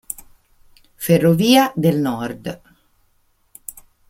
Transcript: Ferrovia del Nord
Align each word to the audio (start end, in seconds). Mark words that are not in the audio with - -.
Ferrovia 0.95 1.71
del 1.75 1.99
Nord 2.01 2.59